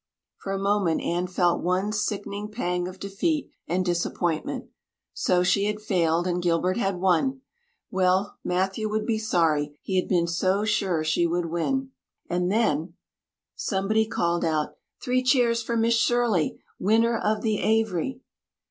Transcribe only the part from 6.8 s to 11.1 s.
won! Well, Matthew would be sorry he had been so sure